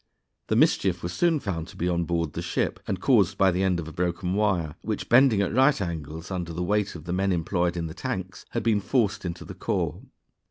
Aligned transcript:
The 0.47 0.55
mischief 0.55 1.03
was 1.03 1.13
soon 1.13 1.39
found 1.39 1.67
to 1.67 1.77
be 1.77 1.87
on 1.87 2.05
board 2.05 2.33
the 2.33 2.41
ship, 2.41 2.79
and 2.87 2.99
caused 2.99 3.37
by 3.37 3.51
the 3.51 3.61
end 3.61 3.79
of 3.79 3.87
a 3.87 3.93
broken 3.93 4.33
wire, 4.33 4.73
which, 4.81 5.07
bending 5.09 5.41
at 5.43 5.53
right 5.53 5.79
angles 5.79 6.31
under 6.31 6.53
the 6.53 6.63
weight 6.63 6.95
of 6.95 7.03
the 7.03 7.13
men 7.13 7.31
employed 7.31 7.77
in 7.77 7.85
the 7.85 7.93
tanks, 7.93 8.43
had 8.49 8.63
been 8.63 8.81
forced 8.81 9.25
into 9.25 9.45
the 9.45 9.53
core. 9.53 10.01